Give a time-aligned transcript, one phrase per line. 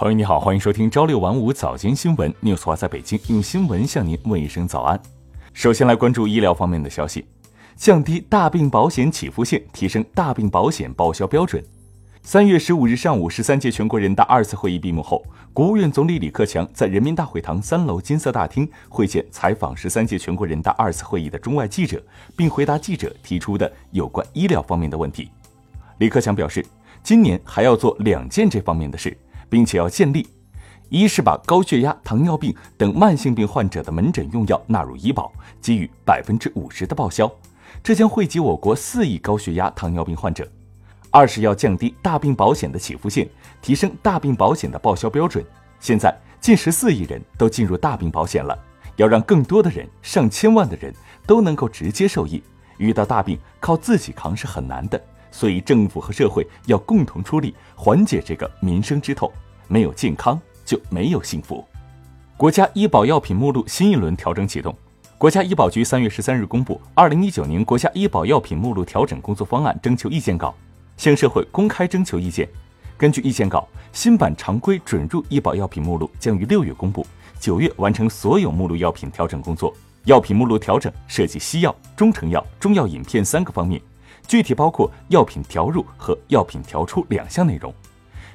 [0.00, 4.98] 朋友你好，欢迎收听朝六晚五早间新闻，news 华在北京用新闻向您问一声早安。
[5.52, 7.26] 首先来关注医疗方面的消息，
[7.76, 11.62] 降低大病保险起付线，提升大病保险报销标准。
[12.22, 22.02] 三月十五日上午，十三届全国人大二次会议闭幕后，国务院总理李克强在人民大会堂三楼金色大厅会见采访十三届全国人大二次会议的中外记者，
[22.34, 25.30] 并回答记者提出的有关医疗方面的问题。
[25.98, 26.64] 李克强表示，
[27.02, 29.14] 今年还要做两件这方面的事。
[29.50, 30.26] 并且要建立，
[30.88, 35.30] 一是把高血压、糖尿病等慢性病患者的门诊用药纳入医保，
[35.60, 37.30] 给予百分之五十的报销，
[37.82, 40.44] 这将惠及我国四亿高血压、糖尿病患者；
[41.10, 43.28] 二是要降低大病保险的起付线，
[43.60, 45.44] 提升大病保险的报销标准。
[45.80, 48.58] 现在近十四亿人都进入大病保险了，
[48.96, 50.94] 要让更多的人、上千万的人
[51.26, 52.42] 都能够直接受益。
[52.78, 54.98] 遇到大病靠自己扛是很难的。
[55.30, 59.30] 所以，政府和社会要共同出力，缓解这个民生之痛。
[59.68, 61.64] 没有健康，就没有幸福。
[62.36, 64.74] 国家医保药品目录新一轮调整启动。
[65.16, 70.54] 国家医保局三月十三日公布《二零一九年国家医保药品目录调整工作方案》征求意见稿，
[70.96, 72.48] 向社会公开征求意见。
[72.96, 77.06] 根据意见稿，新版常规准入医保药品目录将于六月公布，
[77.38, 79.74] 九月完成所有目录药品调整工作。
[80.04, 83.80] 药品目录调整涉及西药、中成药、中药饮片三个方面。
[84.30, 87.74] 具体包括药品调入和药品调出两项内容，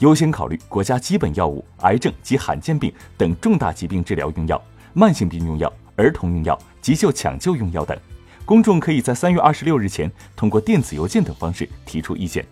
[0.00, 4.60] 优先考虑国家基本药物、癌症及罕见病等重大疾病治疗用药、
[4.94, 7.96] 慢性病用药、儿童用药、急救抢救用药等。
[8.44, 12.44] 公众可以在三月二十六日前通过电子邮件等方式提出意见。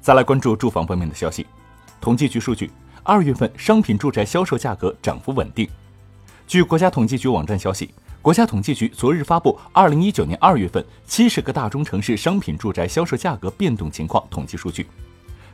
[0.00, 1.46] 再来关注住房方面的消息，
[2.00, 2.68] 统计局数据，
[3.04, 5.68] 二月份商品住宅销售价格涨幅稳定。
[6.48, 7.94] 据国家统计局网站消息。
[8.24, 14.86] 国家统计局昨日发布二零一九年二月份七十个大中城市商品住宅销售价格变动情况统计数据。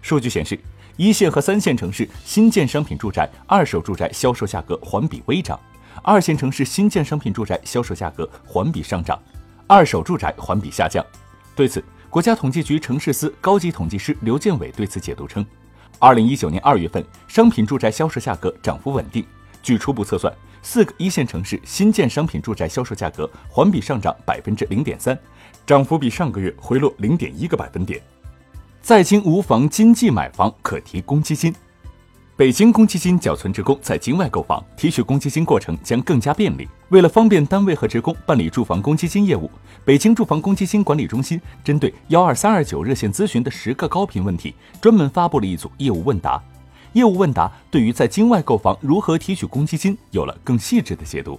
[0.02, 0.56] 数据显示，
[0.96, 5.58] 一线和三线城市新建商品住宅、二手住宅销售价格环比微涨；
[6.04, 9.20] 二线城市新建商品住宅销售价格环比上涨，
[9.66, 11.04] 二手住宅环比下降。
[11.56, 15.44] 对此，国家统计局城市司高级统计师刘建伟对此解读称，
[15.98, 19.26] 二零一九年二月份商品住宅销售价格涨幅稳定。
[19.62, 20.32] 据初步测算，
[20.62, 25.18] 四个一线城市新建商品住宅销售价格环比上涨百分之零点三，
[25.66, 28.00] 涨幅比上个月回落零点一个百分点。
[28.82, 31.54] 在京无房经济买房可提公积金，
[32.34, 36.66] 北京公积金缴存职工在境外购房提取公积金过程将更加便利。
[36.88, 39.50] 为了方便单位和职工办理住房公积金业务，
[39.84, 46.42] 北京住房公积金管理中心针对幺二三二九热线咨询的十个高频问题，专门发布了一组业务问答。
[46.92, 51.38] 业务问答对于在境外购房如何提取公积金有了更细致的解读。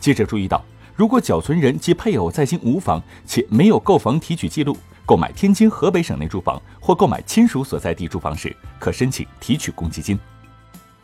[0.00, 0.64] 记者注意到，
[0.96, 10.18] 如果缴存人及配偶在京无房且没有购房提取记录，购买天津、河北省内住房或购买亲属所在地住房时，可申请提取公积金。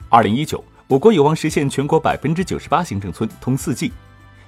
[0.08, 3.92] 二零一九，我国有望实现全国百分之九十八行政村通四 G。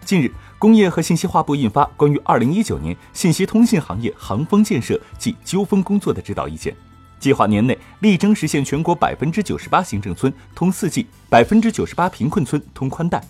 [0.04, 6.74] 近日，工业和信息化部印发关于二零一九年信息通信行业行风建设及纠纷工作的指导意见。
[7.18, 13.22] 计划年内力争实现全国百分之九十八行政村通四 G，百分之九十八贫困村通宽带。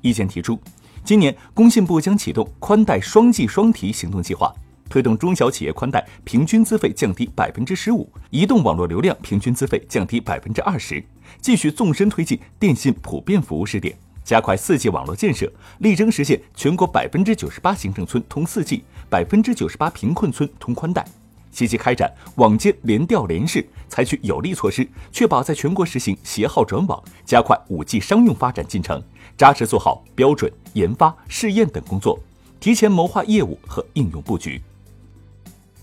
[0.00, 0.58] 意见提出，
[1.04, 4.52] 今年工信部将启动宽带双 G 双提行动计划，
[4.88, 11.02] 推动中小企业宽带平均资费降低百分之十五，移动网络流量平均资费降低百分之二十。
[11.40, 21.04] 继续纵深推进电信普遍服务试点，加快四 G 网络建设，力争实现全国百分之九十八行政村通四 G，百分之九十八贫困村通宽带。
[21.52, 29.00] 积极开展网间联调联试，采取有力措施，确保在全国实行携号转网，加快五 G 商用发展进程，
[29.36, 32.18] 扎实做好标准研发、试验等工作，
[32.58, 34.60] 提前谋划业务和应用布局。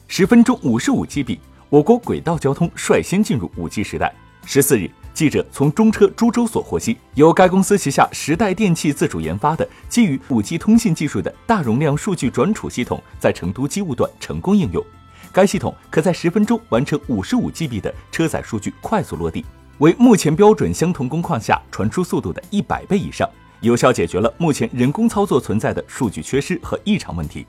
[0.07, 1.37] 十分钟五十五 GB，
[1.69, 4.11] 我国轨道交通率先进入五 G 时代。
[4.45, 14.83] 十四日，记者从中车株洲所获悉，由该公司旗下时代电器自主研发的基于五 G 通信技术的大容量数据转储系统，在成都机务段成功应用。
[15.31, 19.45] 该系统可在十分钟完成五十五 GB 的车载数据快速落地，
[19.77, 23.29] 为目前标准相同工况下传输速度的一百倍以上，
[23.61, 27.45] 有效解决了目前人工操作存在的数据缺失和异常问题，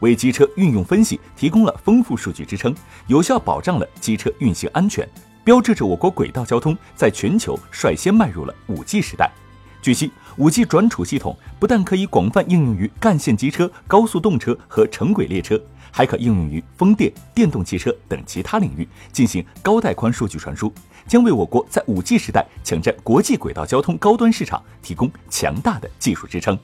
[0.00, 2.74] 为机车运用分析提供了丰富数据支撑，
[3.06, 5.08] 有效保障了机车运行安全，
[5.44, 9.30] 标志着我国轨道交通在全球率先迈入了五 G 时代。
[9.80, 15.60] 据悉，五 G 转储系统不但可以广泛应用于干线机车、高速动车和城轨列车。
[15.94, 20.72] 还可应用于风电、电动汽车等其他领域进行高带宽数据传输，
[21.06, 26.58] 将为我国在 5G 时代抢占国际轨道交通高端市场提供强大的技术支撑。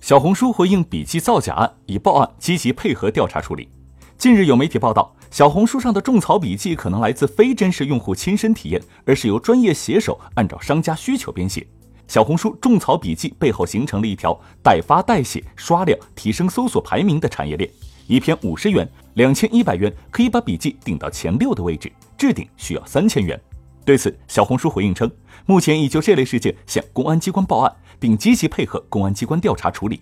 [0.00, 3.68] 小红书回应笔记造假案，已报案，积极配合调查处理。
[4.16, 11.66] 近日有媒体报道，小红书上的种草笔记可能来自非真实用户亲身体验，而是由专业写手按照商家需求编写。
[12.10, 17.70] 小红书种草笔记背后形成了一条代发代写、刷量、提升搜索排名的产业链。
[18.08, 18.84] 一篇五十元、
[19.14, 23.40] 两千一百元可以把笔记顶到前六的位置，置顶需要三千元。
[23.84, 25.08] 对此，小红书回应称，
[25.46, 30.00] 目前已就这类事件向公安机关报案，并积极配合公安机关调查处理。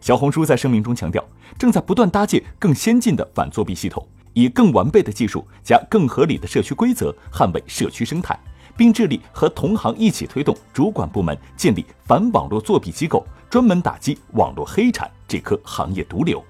[0.00, 1.22] 小红书在声明中强调，
[1.58, 4.08] 正在不断搭建更先进的反作弊系统。
[4.32, 8.36] 以更完备的技术加更合理的社区规则捍卫社区生态，
[8.76, 16.42] 并致力和同行一起推动主管部门建立反网络作弊机构，专门打击网络黑产这颗行业毒瘤。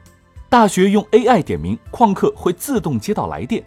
[0.49, 3.63] 大学用 AI 点名旷课会自动接到来电。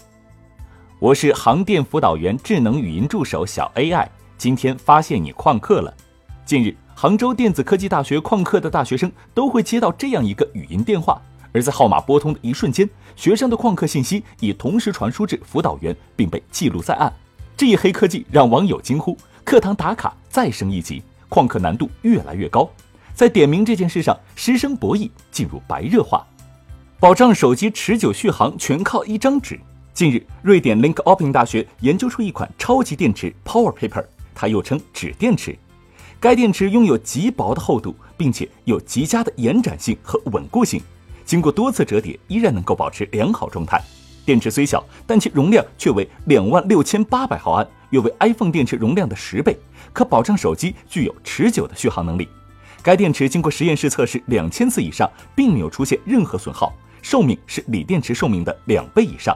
[0.99, 4.07] 我是航电辅导员智能语音助手小 AI，
[4.37, 5.93] 今天发现你旷课了。
[6.45, 11.21] 近日，杭州电子科技大学旷课的大学生都会接到这样一个语音电话。
[11.53, 17.11] 而在号码拨通的一瞬间，学生的旷课信息已同时传输至辅导员，并被记录在案。
[17.57, 22.69] 这一黑科技让网友惊呼：课堂打卡再升一级，旷课难度越来越高。
[23.15, 26.23] 在点名这件事上，师生博弈进入白热化。
[26.99, 29.59] 保障手机持久续航全靠一张纸。
[29.91, 34.05] 近日，瑞典 Linköping 大学研究出一款超级电池 Power Paper，
[34.35, 35.57] 它又称纸电池。
[36.19, 40.79] 该电池拥有极薄的厚度，并且有极佳的延展性和稳固性。
[41.25, 43.81] 经过多次折叠，依然能够保持良好状态。
[44.27, 49.57] 电池虽小，但其容量却为两万六千八百毫安，约为 iPhone 电池容量的十倍，
[49.93, 52.27] 可保障手机具有持久的续航能力。
[52.83, 59.33] 该电池经过实验室测试两千次以上，并没有出现任何损耗，寿命是锂电池寿命的两倍以上。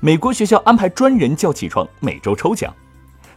[0.00, 2.74] 美国学校安排专人叫起床，每周抽奖。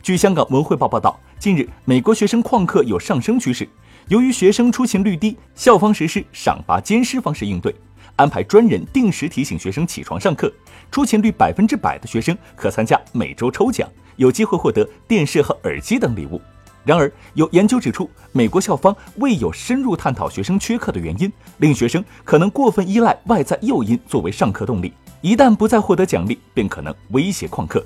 [0.01, 3.68] 据香港文汇报报道，近日美国学生旷课有上升趋势。
[4.08, 7.75] 由于学生出勤率低，校方实施赏罚兼施方式应对，
[8.15, 10.51] 安排专人定时提醒学生起床上课。
[10.91, 16.39] 出勤率百分之百的学生可参加每周抽奖，有机会获得电视和耳机等礼物。
[16.85, 27.83] 然而，有研究指出，美国校方未有深入探讨学生缺课的原因，令学生可能过分依赖外在诱因作为上课动力，一旦不再获得奖励，便可能威胁旷课。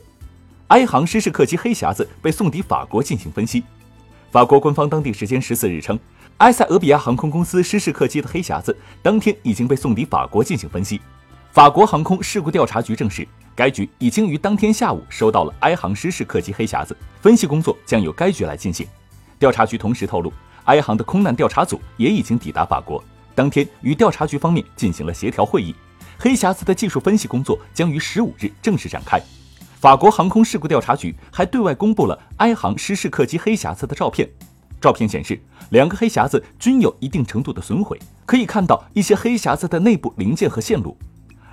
[0.67, 3.63] 埃航失事客机黑匣子被送抵法国进行分析。
[4.31, 5.97] 法国官方当地时间十四日称，
[6.39, 11.01] 埃塞俄比亚航空公司失事客机的黑匣子当天已经被送抵法国进行分析。
[11.51, 18.88] 法国航空事故调查局证实，该局已经于当天下午收到了埃航失事客机黑匣子，分析工作将由该局来进行。
[19.38, 20.31] 调查局同时透露，
[20.63, 23.03] 埃航的空难调查组也已经抵达法国，
[23.36, 25.75] 当天与调查局方面进行了协调会议。
[26.18, 29.21] 黑匣子的技术分析工作将于十五日正式展开。
[29.81, 34.30] 法国航空事故调查局还对外公布了埃航失事客机黑匣子的照片。
[34.79, 35.39] 照片显示，
[35.71, 40.97] 两个黑匣子均有一定程度的损毁，可以看到一些黑匣子的内部零件和线路。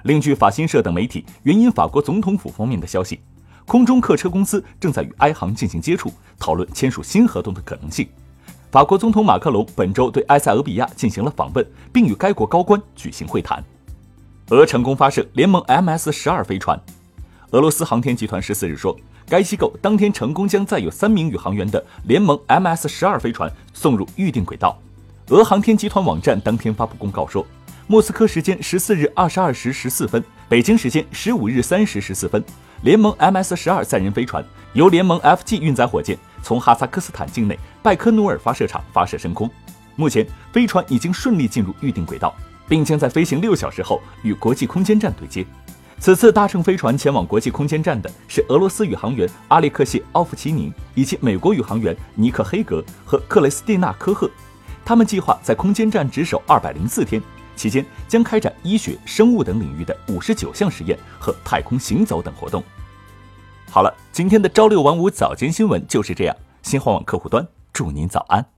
[0.04, 3.20] 另据法新社等媒体援引法国总统府方面的消息，
[3.64, 8.06] 空中客车公司正在与埃航进行接触，讨论签署新合同的可能性。
[8.70, 13.64] 法国总统马克龙本周对埃塞俄比亚进行了访问，并与该国高官举行会谈。
[14.50, 16.80] 俄成功发射联盟 MS 十二飞船。
[17.52, 18.96] 俄罗斯航天集团十四日说，
[19.28, 24.76] 该机构当天成功将载有三名宇航员的联盟 MS 十二飞船送入预定轨道。
[25.28, 27.46] 俄航天集团网站当天发布公告说，
[27.86, 32.42] 莫斯科时间十四日二十二时十四分，北京时间十五日三时十四分，
[32.82, 39.48] 联盟 MS 十二载人飞船由联盟 FG 运载火箭从哈萨克斯坦境内拜科努尔发射场发射升空。
[39.94, 42.34] 目前，飞船已经顺利进入预定轨道，
[42.68, 45.46] 并将在飞行六小时后与国际空间站对接。
[45.98, 54.30] 此次搭乘飞船前往国际空间站的是俄罗斯宇航员阿列克谢·奥夫齐宁以及美国宇航员尼克·黑格和克雷斯蒂娜·科赫。
[54.84, 57.20] 他们计划在空间站值守二百零四天，
[57.56, 62.62] 期间将开展医学、生物等领域的五十九项实验和太空行走等活动。
[63.68, 66.36] 好了，今天的朝六晚五早间新闻就是这样。
[66.62, 68.55] 新华网客户端祝您早安。